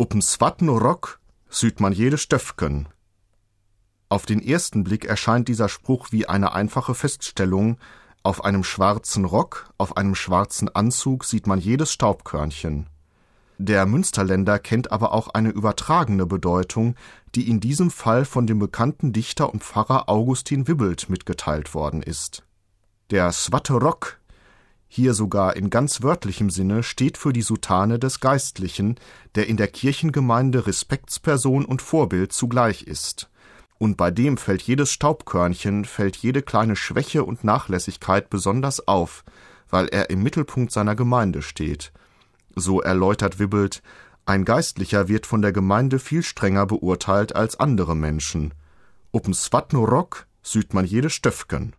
Up'n 0.00 0.22
swatten 0.22 0.68
Rock 0.68 1.18
süht 1.48 1.80
man 1.80 1.92
jede 1.92 2.18
Stöfken. 2.18 2.88
Auf 4.08 4.26
den 4.26 4.40
ersten 4.40 4.84
Blick 4.84 5.04
erscheint 5.04 5.48
dieser 5.48 5.68
Spruch 5.68 6.12
wie 6.12 6.28
eine 6.28 6.52
einfache 6.52 6.94
Feststellung, 6.94 7.78
auf 8.22 8.44
einem 8.44 8.62
schwarzen 8.62 9.24
Rock, 9.24 9.72
auf 9.76 9.96
einem 9.96 10.14
schwarzen 10.14 10.68
Anzug 10.68 11.24
sieht 11.24 11.48
man 11.48 11.58
jedes 11.58 11.92
Staubkörnchen. 11.92 12.86
Der 13.58 13.86
Münsterländer 13.86 14.60
kennt 14.60 14.92
aber 14.92 15.12
auch 15.12 15.30
eine 15.30 15.50
übertragene 15.50 16.26
Bedeutung, 16.26 16.94
die 17.34 17.48
in 17.48 17.58
diesem 17.58 17.90
Fall 17.90 18.24
von 18.24 18.46
dem 18.46 18.60
bekannten 18.60 19.12
Dichter 19.12 19.52
und 19.52 19.64
Pfarrer 19.64 20.08
Augustin 20.08 20.68
Wibbelt 20.68 21.10
mitgeteilt 21.10 21.74
worden 21.74 22.04
ist. 22.04 22.44
Der 23.10 23.32
Swatte 23.32 23.74
Rock, 23.74 24.17
hier 24.88 25.14
sogar 25.14 25.56
in 25.56 25.70
ganz 25.70 26.02
wörtlichem 26.02 26.50
Sinne, 26.50 26.82
steht 26.82 27.16
für 27.16 27.32
die 27.32 27.42
Soutane 27.42 27.98
des 27.98 28.20
Geistlichen, 28.20 28.96
der 29.34 29.46
in 29.46 29.56
der 29.56 29.68
Kirchengemeinde 29.68 30.66
Respektsperson 30.66 31.64
und 31.64 31.82
Vorbild 31.82 32.32
zugleich 32.32 32.82
ist. 32.82 33.30
Und 33.78 33.96
bei 33.96 34.10
dem 34.10 34.38
fällt 34.38 34.62
jedes 34.62 34.90
Staubkörnchen, 34.90 35.84
fällt 35.84 36.16
jede 36.16 36.42
kleine 36.42 36.74
Schwäche 36.74 37.22
und 37.22 37.44
Nachlässigkeit 37.44 38.28
besonders 38.30 38.88
auf, 38.88 39.24
weil 39.70 39.86
er 39.86 40.10
im 40.10 40.22
Mittelpunkt 40.22 40.72
seiner 40.72 40.96
Gemeinde 40.96 41.42
steht– 41.42 41.92
so 42.60 42.80
erläutert 42.80 43.38
Wibbelt, 43.38 43.82
ein 44.26 44.44
Geistlicher 44.44 45.08
wird 45.08 45.26
von 45.26 45.42
der 45.42 45.52
Gemeinde 45.52 45.98
viel 45.98 46.22
strenger 46.22 46.66
beurteilt 46.66 47.34
als 47.34 47.58
andere 47.58 47.96
Menschen. 47.96 48.52
Up'n 49.12 49.34
Svatno 49.34 49.84
Rock 49.84 50.26
süht 50.42 50.74
man 50.74 50.84
jede 50.84 51.08
Stöfken 51.08 51.74